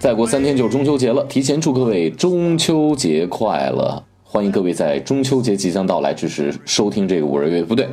[0.00, 4.02] 再过三天就中秋节了，提前祝各位中秋节快乐！
[4.24, 7.88] 欢迎各位在中秋节即将到来之时收听这个五二月，不对，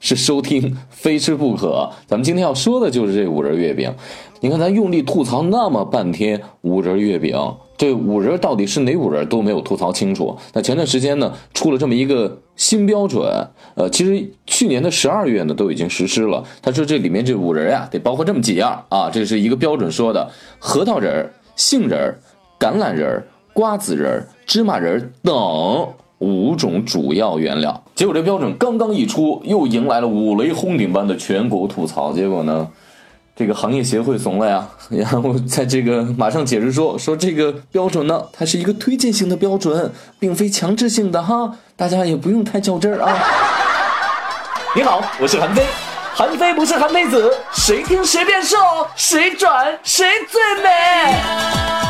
[0.00, 1.90] 是收听非吃不可。
[2.06, 3.92] 咱们今天要说的就是这五仁月饼。
[4.40, 7.36] 你看，咱用力吐槽那么半天五仁月饼，
[7.76, 10.38] 这五仁到底是哪五仁都没有吐槽清楚。
[10.52, 13.24] 那前段时间呢，出了这么一个新标准，
[13.74, 16.44] 呃，其实去年的十二月呢都已经实施了。
[16.62, 20.30] 他说这里面这五仁呀，得包括这么几样啊，这是一个标准说的：
[20.60, 22.16] 核桃仁、杏仁、
[22.60, 23.20] 橄榄仁、
[23.52, 25.34] 瓜子仁、芝麻仁等
[26.18, 27.82] 五种主要原料。
[27.98, 32.12] 结果这标准刚刚一出，又迎来了五雷轰顶般的全国吐槽。
[32.12, 32.68] 结果呢，
[33.34, 43.18] 这个行业协会怂了呀， 然后在这个马上解释说，说这个标准呢，它是一个推荐性的标准，并非强制性的哈，大家也不用太较真儿啊。
[44.76, 45.66] 你好，我是韩非，
[46.14, 48.56] 韩非不是韩非子，谁听谁变瘦，
[48.94, 51.87] 谁转谁最美。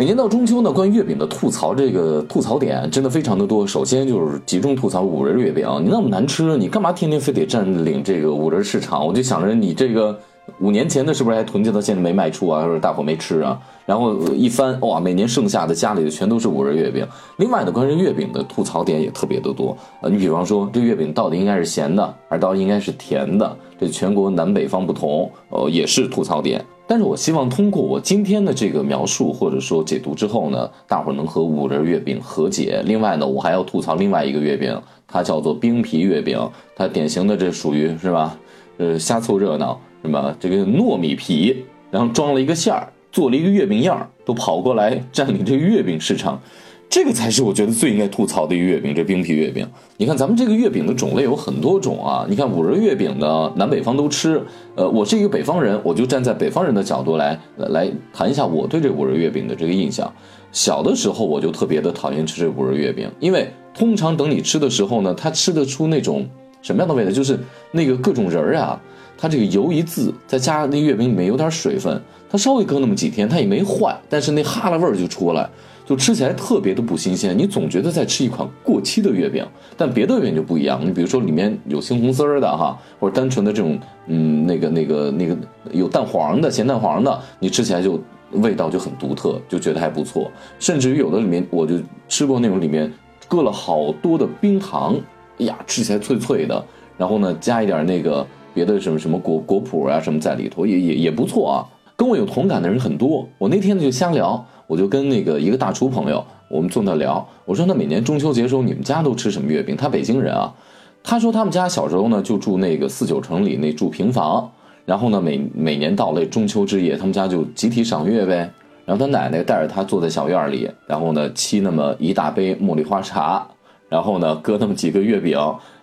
[0.00, 3.66] 每年到中秋呢，关于月饼的吐槽，这个吐槽点真的非常的多。
[3.66, 9.06] 首先就是集中吐槽五仁月饼，你那么难吃，你干嘛天天非得占领这个五仁市场？
[9.06, 10.18] 我就想着你这个
[10.60, 13.58] 五年前的是不是还囤积到现在没卖出啊，或者大伙没吃啊？
[13.86, 17.06] 然后一翻哇，每年剩下的家里的全都是五仁月饼。
[17.38, 19.76] 另外呢，关于月饼的吐槽点也特别的多。
[20.02, 23.56] 呃，你比方说这月饼到底应该是咸的，还是到底应该是甜的？
[23.80, 26.62] 这全国南北方不同，呃，也是吐槽点。
[26.86, 32.82] 但是我希望通过我今天的这个描述或者说解读之后呢，大伙能和五仁月饼和解。
[32.84, 36.38] 另外呢，我还要吐槽另外一个月饼，它叫做冰皮月饼，
[36.76, 38.36] 它典型的这属于是吧？
[38.76, 40.34] 呃，瞎凑热闹什么？
[40.40, 46.40] 这个糯米皮，然后装了一个馅儿，做了一个月饼样儿，都跑过来占领这个月饼市场。
[46.88, 49.64] 这个才是我觉得最应该吐槽的一个月饼，这冰皮月饼。
[49.96, 52.26] 你看咱们这个月饼的种类有很多种啊。
[52.28, 54.42] 你看五仁月饼呢，南北方都吃。
[54.74, 60.12] 呃，我是一个北方人，我就站在北方人的角度来来谈一下我对这五仁月饼的这个印象。
[60.50, 66.28] 小的时候我就特别的讨厌吃这五仁月饼，因为通常等你吃的时候呢，它吃得出那种
[66.60, 67.38] 什么样的味道，就是
[67.70, 68.82] 那个各种仁儿啊，
[69.20, 72.00] 它这个油一渍，再加那月饼里面有点水分，
[72.30, 75.48] 它稍微搁那么几天，它也没坏，但是那哈喇味儿就出来。
[75.86, 79.44] 就吃起来特别的不新鲜，你总觉得在吃一款过期的月饼。
[79.76, 83.76] 但别的月饼就不一样，你比如说里面有青红丝儿的哈，或者单纯的这种，
[84.06, 85.36] 嗯，那个那个那个
[85.72, 88.00] 有蛋黄的咸蛋黄的，你吃起来就
[88.34, 90.30] 味道就很独特，就觉得还不错。
[90.60, 91.74] 甚至于有的里面我就
[92.08, 92.92] 吃过那种里面
[93.26, 94.94] 搁了好多的冰糖，
[95.40, 96.64] 哎呀，吃起来脆脆的。
[96.96, 101.66] 然后呢，加一点那个别的什么什么果果脯啊什么在里头，也也也不错啊。
[101.96, 104.44] 跟我有同感的人很多，我那天呢就瞎聊。
[104.66, 107.26] 我就跟那个一个大厨朋友，我们坐那聊。
[107.44, 110.54] 我说：“那每年中秋节时候，你们家都吃什么月饼？”他北京人啊，
[111.02, 114.48] 他说他们家小时候呢就住那个四九城里那住平房，
[114.84, 118.48] 然后呢每每年到了中秋之夜，他们家就集体赏月呗。
[118.84, 123.44] 然后他奶奶带着他坐在小院里，然后呢沏那么一大杯茉莉花茶，
[123.88, 125.36] 然后呢搁那么几个月饼，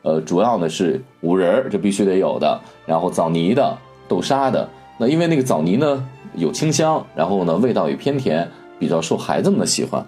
[0.07, 4.69] 呃，主要呢是五仁儿，这必须得有的，然后枣泥的、豆沙的。
[4.97, 8.47] 那因为那个枣泥呢有清香，然后呢味道也偏甜。
[8.79, 10.05] 比较受孩子们的喜欢，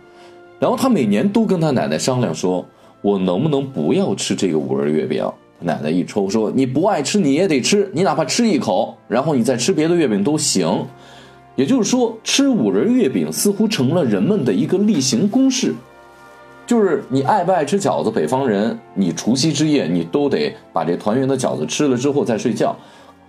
[0.59, 2.63] 然后他每年都跟他奶奶商量说
[3.01, 5.27] ：“我能不能不要吃这个五仁月饼？”
[5.61, 10.85] 奶奶一抽说：“你不爱吃你也得吃，你哪怕吃一口，然后你再吃别的月饼都行。”
[11.57, 15.73] 也就是说，吃五仁月饼似乎成了人们的一个例行公事，
[16.69, 22.77] 就是你爱不爱吃饺子，北方人你除夕之夜你都得把这团圆的饺子吃了之后再睡觉，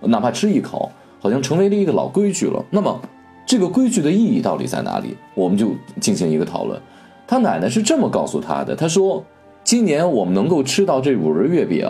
[0.01, 2.63] 哪怕吃一口，好像成为了一个老规矩了。
[2.69, 3.01] 那么。
[3.43, 5.17] 这个规矩的意义到底在哪里？
[5.33, 6.79] 我们就进行一个讨论。
[7.27, 9.25] 他奶奶是这么告诉他的：“他说，
[9.63, 11.85] 今年我们能够吃到这五仁月饼，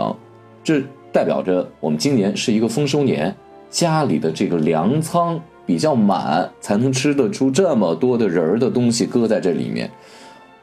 [0.63, 0.81] 这
[1.11, 3.35] 代表着我们今年是一个丰收年，
[3.69, 9.91] 家里的这个粮仓比较满，才能吃得出这么多的仁儿的东西搁在这里面。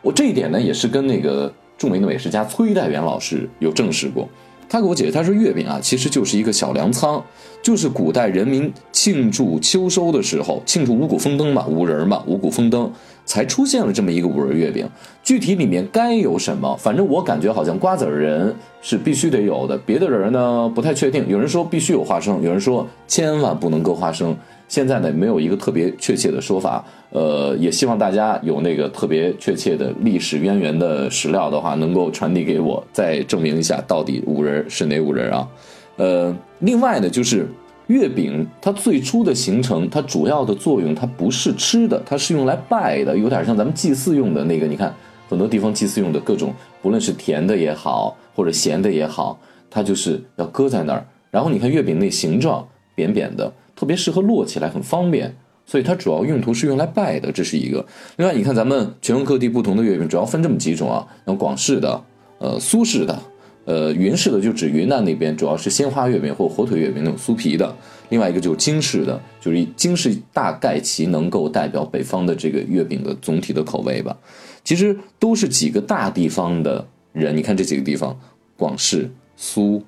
[0.03, 4.29] 我这一点呢，也是跟那个著名的美食家崔代元老师有证实过。
[4.71, 7.25] 他给我解释，他说月饼啊，其实就是一个小粮仓。”
[7.61, 12.91] 就是古代人民庆祝秋收的时候，庆祝五谷丰登嘛，五仁嘛，五谷丰登
[13.25, 14.89] 才出现了这么一个五仁月饼。
[15.25, 21.27] 具体里面该有什么，反正我感觉好像瓜子仁是必须得有的，别的人呢不太确定。
[21.29, 24.37] 有人说必须有花生，有人说千万不能搁花生。
[24.69, 26.85] 现在呢没有一个特别确切的说法。
[27.11, 35.49] 呃，也希望大家有那个特别确切的历史渊源的史料的话，能够传递给我，再证明一下到底五仁是哪五仁啊？
[35.97, 37.49] 呃，另外呢，就是
[37.87, 44.67] 月饼它最初的形成，它主要的作用，它不是吃的，它是用来拜的，有点像咱们祭祀用的那个。
[44.67, 44.95] 你看，
[45.31, 51.03] 很多地方祭祀用的各种，不论是甜的也好，或者咸的也好，它就是要搁在那儿。
[51.31, 55.37] 然后你看月饼那形状扁扁的，特别适合摞起来，很方便。
[55.65, 57.87] 所以它主要用途是用来拜的，这是一个。
[58.17, 62.03] 另外，你看咱们全国各地不同的月饼，主要分这么几种啊，像广式的、
[62.39, 63.23] 呃苏式的、
[63.67, 67.77] 呃云式的，就指云南那边主要是鲜花月饼或火腿月饼那种酥皮的。
[68.09, 74.17] 另外一个就是京式的，就是京式大概其能够代表北方的这个月饼的总体的口味吧。
[74.65, 78.19] 其实都是几个大地方的人，你看这几个地方，
[78.57, 79.83] 广式、苏、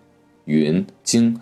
[0.45, 1.41] 云、京。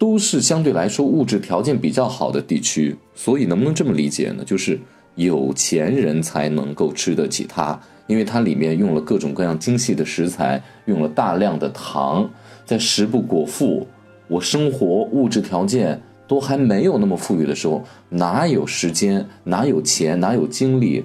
[0.00, 4.42] 都是相对来说物质条件比较好的地区，所以能不能这么理解呢？
[4.46, 4.80] 就是
[5.14, 12.26] 有钱人才能够吃得起它，因为它里面用了各种各样精细的食材，用了大量的糖，
[12.64, 13.86] 在食不果腹，
[14.26, 21.04] 我生活物质条件都还没有那么富裕的时候，哪有时间，哪有钱，哪有精力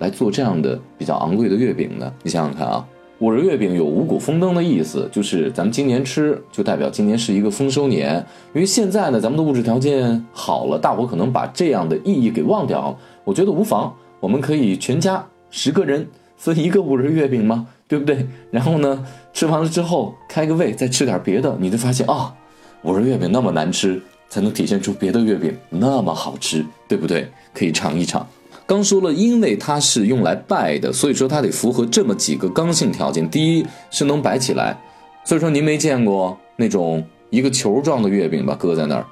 [0.00, 2.12] 来做这样的比较昂贵的月饼呢？
[2.24, 2.84] 你想想看啊。
[3.24, 8.16] 五仁月饼有五谷丰登的意思，就是咱们今年吃，就代表今年是一个丰收年。
[8.52, 12.98] 因为现在呢，咱们的物质条件好了，大伙可能把这样的意义给忘掉了。
[13.24, 13.90] 我觉得无妨，
[14.20, 16.06] 我们可以全家十个人
[16.36, 18.26] 分一个五仁月饼嘛，对不对？
[18.50, 22.34] 然后呢，吃完了之后开个胃，再吃点别的，你就发现啊，
[22.82, 23.98] 五仁月饼那么难吃，
[24.28, 27.26] 才能体现出别的月饼那么好吃，对不对？
[27.54, 28.26] 可以尝一尝。
[28.66, 33.28] 刚说了，因为它是用来拜的，所以说它得符合这么几个刚性条件。
[33.28, 34.76] 第一是能摆起来，
[35.24, 38.56] 所以说您没见过那种一个球状的月饼吧？
[38.58, 39.06] 搁在那儿，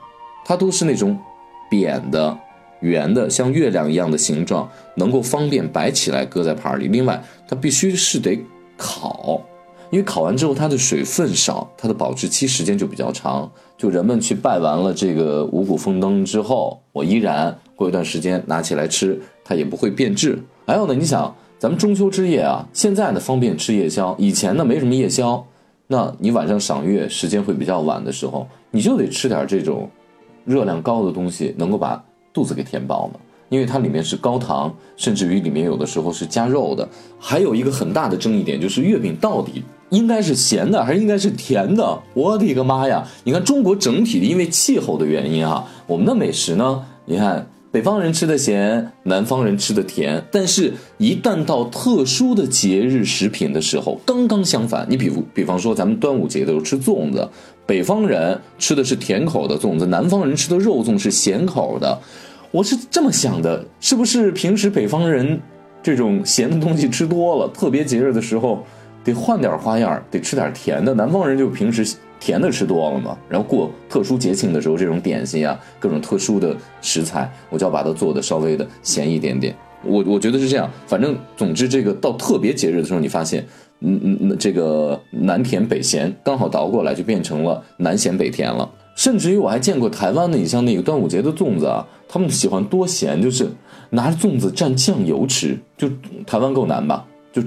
[0.45, 1.19] 它都是那种
[1.71, 2.37] 扁的、
[2.81, 4.67] 圆的，像月亮一样的形状，
[4.97, 6.89] 能够方便摆起来搁在盘里。
[6.89, 8.39] 另外，它必须是得
[8.79, 9.43] 烤，
[9.91, 13.51] 因为烤完之后它的水分少，它的保质期时间就比较长。
[13.77, 19.21] 就人们去拜完了这个五谷丰登之后，我依然过一段时间拿起来吃。
[19.45, 20.43] 它也不会变质。
[20.67, 25.45] 还有呢，你想，咱们中秋之夜啊，现在呢方便吃夜宵，以前呢没什么夜宵。
[25.89, 29.91] 那你晚上赏月时间会比较晚的时候，你就得吃点这种
[30.45, 32.03] 热量高的东西，能够把
[32.33, 33.15] 肚子给填饱嘛。
[33.49, 36.89] 因为它里面是高糖，甚至于里面有的时候是加肉的。
[37.19, 42.01] 还有一个很大的争议点就是月饼到底应该是咸的还是应该是甜的？
[42.15, 43.07] 我的个妈呀！
[43.25, 47.47] 你看中国整体的因为气候的原因啊，我们的美食呢，你看。
[47.73, 54.87] 北方人吃的咸，南方人吃的甜，但是，一旦到特殊的节日食品的时候，刚刚相反。
[54.91, 57.27] 你比如，比方说咱们端午节的时候吃粽子，
[57.65, 61.99] 北方人吃的是甜口的粽子，南方人吃的肉粽是咸口的。
[62.51, 65.41] 我是这么想的，是不是平时北方人
[65.83, 68.63] 这种咸的东西吃多了，特别节日的时候
[69.03, 70.93] 得换点花样，得吃点甜的？
[70.93, 71.97] 南方人就平时。
[72.25, 79.53] 甜的吃多了嘛，然后过特殊节庆的时候，这种点心啊，各种特殊的食材，我就要把它做的稍微的咸一点点。
[79.85, 83.45] 我我觉得是这样，反正总之这个到特别节日的时候，你发现，
[83.81, 88.71] 嗯嗯，这个南甜北咸刚好倒过来就变成了南咸北甜了。
[88.95, 93.49] 甚至于我还见过台湾的，你像那个端午节的粽子啊，他们喜欢多咸，就是
[93.91, 95.91] 拿着粽子蘸酱油吃，就
[96.25, 97.05] 台湾够难吧？
[97.33, 97.43] 就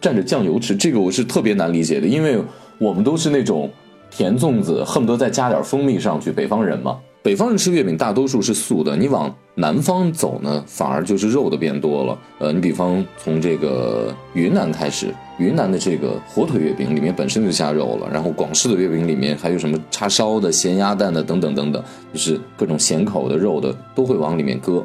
[0.00, 2.40] 蘸着酱油吃，这个我是特别难理解的，因为
[2.78, 3.68] 我们都是那种。
[4.10, 8.96] 甜粽子恨不得再加点蜂蜜上去，北方人嘛，北方人吃月饼大多数是素的。
[8.96, 12.18] 你往南方走呢，反而就是肉的变多了。
[12.38, 24.84] 呃，你比方从这个云南开始，云南的这个火腿月饼里面本身就加肉了，然后广式的月饼里面还有什么叉烧的、咸鸭蛋的等等等等，就是各种咸口的肉的都会往里面搁，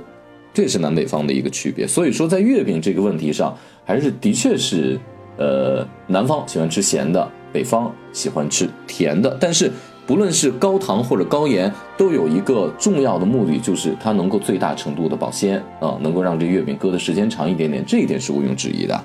[0.54, 1.88] 这是南北方的一个区别。
[1.88, 3.56] 所以说，在月饼这个问题上，
[3.86, 5.00] 还是的确是，
[5.38, 7.32] 呃，南方喜欢吃咸的。
[7.56, 9.72] 北方喜欢吃甜的，但是
[10.06, 19.04] 不论是高糖或者高盐，都有一个重要的目的，就是它能够最大程度的保鲜啊，能够让这月饼搁的时间长一点点，这一点是毋庸置疑的。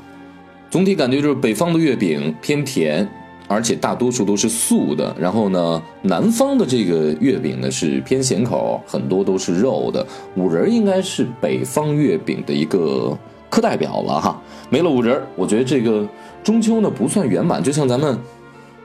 [0.69, 3.09] 总体感觉就是北方的月饼偏甜，
[3.47, 5.14] 而且大多数都是素的。
[5.16, 10.04] 然后呢，南方的这个月饼呢是偏咸口，很多都是肉的。
[10.35, 13.16] 五仁应该是北方月饼的一个
[13.49, 16.04] 课代表了哈，没了五仁，我觉得这个
[16.42, 18.19] 中秋呢不算圆满，就像咱们。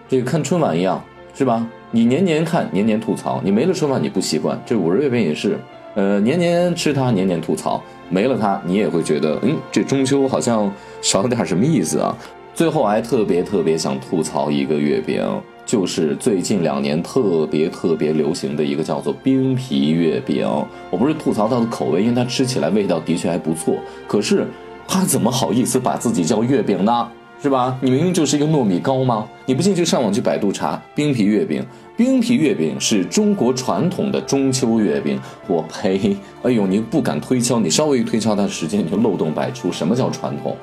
[0.08, 1.66] 这个看春晚一样，是吧？
[1.92, 4.60] 你年年看，年年吐槽，你没了春晚你不习惯。
[4.66, 5.58] 这五仁月饼也是，
[5.96, 10.72] 呃，年年吃它，年年吐槽，没了它你也会觉得，嗯，这中秋好像
[11.02, 12.16] 少了点什么意思啊。
[12.54, 15.26] 最后还特别特别想吐槽一个月饼，
[15.66, 20.48] 就是最近两年特别特别流行的一个叫做冰皮月饼。
[20.90, 24.48] 我不是吐槽它的口味，因为它吃起来味道的确还不错，可是
[24.88, 27.08] 它怎么好意思把自己叫月饼呢？
[27.46, 27.78] 是吧？
[27.80, 29.28] 你明明就是一个糯米糕吗？
[29.46, 31.64] 你不信就上网去百度查冰皮月饼。
[31.96, 35.22] 冰皮月饼是中国传统的中秋月饼。
[35.46, 36.18] 我呸！
[36.42, 39.72] 哎呦，你不敢推敲，你稍微一推敲它时间，你就漏洞百出。
[39.72, 40.58] 什么叫传统？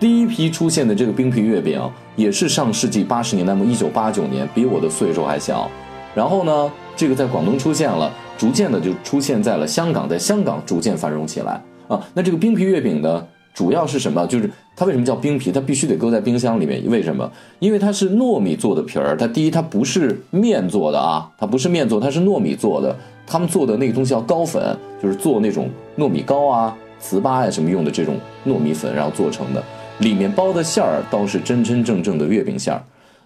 [0.00, 1.78] 第一批出现的这个冰皮月饼
[2.16, 5.70] 也是上世纪八十年代末，一九八九年，比我的岁数还小。
[6.14, 12.00] 然后呢，这个在广东出现了，逐渐的就出现在了香港，在香港逐渐繁荣起来啊。
[12.14, 13.22] 那这个冰皮月饼呢，
[13.58, 14.24] 主要是什么？
[14.28, 15.50] 就是它为什么叫冰皮？
[15.50, 17.28] 它必须得搁在冰箱里面，为什么？
[17.58, 22.96] 因为它是糯米做的皮儿，它第一它不是面做的啊，它不是面做，它是糯米做的。
[23.26, 24.62] 他们做的那个东西叫糕粉，
[25.02, 28.14] 就是做那种糯米糕啊、糍粑呀什么用的这种
[28.46, 29.60] 糯米粉，然后做成的。
[29.98, 32.80] 里面包的馅儿倒是真真正正的月饼馅儿。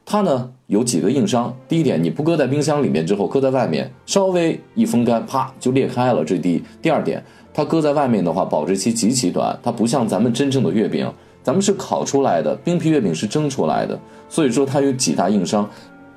[0.06, 6.24] 它呢有几个硬伤，第一点，你不搁在冰箱里面之后，搁在外面稍微一风干，啪就裂开了。
[6.24, 6.62] 这第一。
[6.80, 7.22] 第二点，
[7.54, 9.58] 它搁在外面的话，保质期极其短。
[9.62, 15.68] 它不像咱们真正的月饼，咱们是烤出来的，冰皮月饼是蒸出来的，所以说它有几大硬伤。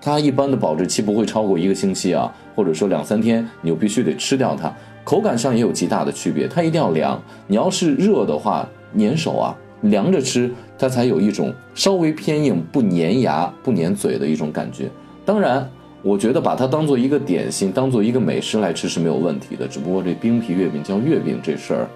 [0.02, 4.72] 它一般的保质期不会超过一个星期啊，或者说两三天，你就必须得吃掉它。
[5.04, 7.20] 口感上也有极大的区别，它一定要凉。
[7.48, 14.90] 你要是热的话，粘手啊，凉着吃它才有一种稍微偏硬、不粘牙、不粘嘴的一种感觉。
[15.26, 15.68] 当然，
[16.06, 19.68] 我觉得把它当做一个点心、当做一个美食来吃是没有问题的。
[19.68, 21.90] 只不过这冰皮月饼叫月饼这事儿。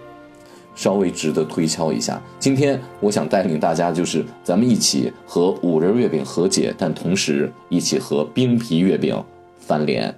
[0.76, 2.20] 稍微值得推敲一下。
[2.40, 9.22] 今天我想带领大家，就是咱们一起和五仁月饼和解，但同时一起和冰皮月饼
[9.60, 10.16] 翻脸。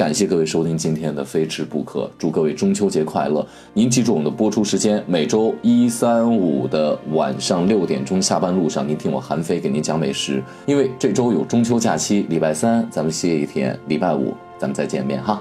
[0.00, 3.46] 感谢各位收听今天的非吃不可，祝各位中秋节快乐！
[3.74, 10.42] 您记住我们的播出时间，每周一、三、五的晚上六点钟，下班路上您听我韩非给您讲美食。
[10.64, 15.38] 因为这周有中秋假期，礼拜三咱们歇一天，礼拜五咱们再见面哈。